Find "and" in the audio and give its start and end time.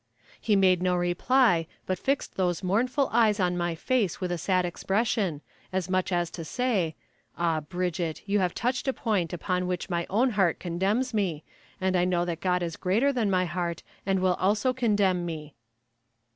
11.79-11.95, 14.03-14.21